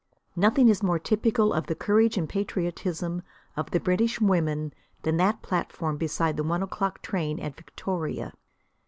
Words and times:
Nothing 0.35 0.67
is 0.67 0.81
more 0.81 0.97
typical 0.97 1.53
of 1.53 1.67
the 1.67 1.75
courage 1.75 2.17
and 2.17 2.27
patriotism 2.27 3.21
of 3.55 3.69
the 3.69 3.79
British 3.79 4.19
women 4.19 4.73
than 5.03 5.17
that 5.17 5.43
platform 5.43 5.97
beside 5.97 6.37
the 6.37 6.43
one 6.43 6.63
o'clock 6.63 7.03
train 7.03 7.39
at 7.39 7.55
Victoria. 7.55 8.33